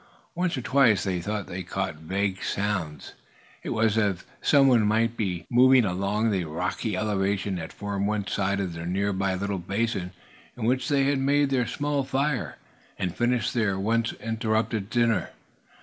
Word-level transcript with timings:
Once 0.33 0.57
or 0.57 0.61
twice 0.63 1.03
they 1.03 1.21
thought 1.21 1.45
they 1.45 1.61
caught 1.61 1.93
vague 1.97 2.43
sounds. 2.43 3.13
It 3.61 3.69
was 3.69 3.99
as 3.99 4.15
if 4.21 4.25
some 4.41 4.67
one 4.67 4.81
might 4.83 5.15
be 5.15 5.45
moving 5.47 5.85
along 5.85 6.31
the 6.31 6.45
rocky 6.45 6.97
elevation 6.97 7.53
that 7.57 7.71
formed 7.71 8.07
one 8.07 8.25
side 8.25 8.59
of 8.59 8.73
the 8.73 8.87
near 8.87 9.13
by 9.13 9.35
little 9.35 9.59
basin 9.59 10.11
in 10.57 10.65
which 10.65 10.89
they 10.89 11.03
had 11.03 11.19
made 11.19 11.51
their 11.51 11.67
small 11.67 12.03
fire, 12.03 12.57
and 12.97 13.15
finished 13.15 13.53
their 13.53 13.77
once 13.79 14.11
interrupted 14.13 14.91
supper. 14.91 15.29